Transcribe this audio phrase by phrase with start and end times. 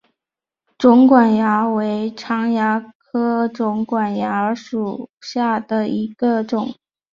[0.79, 6.73] 肿管蚜为常蚜科肿管蚜属下的一个种。